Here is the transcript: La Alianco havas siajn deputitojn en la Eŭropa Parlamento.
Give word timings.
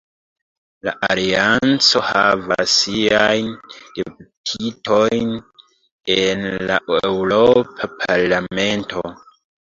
La 0.87 0.91
Alianco 1.07 1.99
havas 2.05 2.77
siajn 2.83 3.51
deputitojn 3.97 5.35
en 6.15 6.47
la 6.71 6.79
Eŭropa 6.95 7.91
Parlamento. 8.01 9.05